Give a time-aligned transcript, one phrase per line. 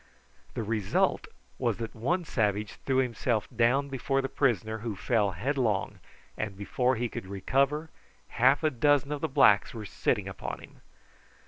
[0.55, 1.27] The result
[1.59, 5.99] was that one savage threw himself down before the prisoner, who fell headlong,
[6.35, 7.91] and before he could recover,
[8.29, 10.81] half a dozen of the blacks were sitting upon him.